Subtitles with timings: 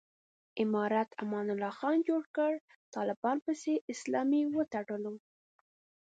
[0.63, 2.53] امارت امان الله خان جوړ کړ،
[2.95, 5.13] طالبانو پسې اسلامي وتړلو.